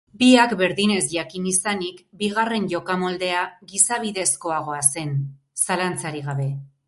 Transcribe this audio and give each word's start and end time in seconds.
Biak 0.19 0.53
berdin 0.59 0.93
ezjakin 0.93 1.43
izanik, 1.51 1.99
bigarren 2.21 2.65
jokamoldea 2.71 3.43
gizabidezkoagoa 3.73 4.81
zen, 4.91 5.15
zalantzarik 5.67 6.31
gabe. 6.31 6.51